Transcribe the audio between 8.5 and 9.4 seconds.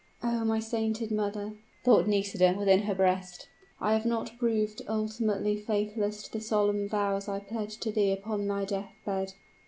death bed!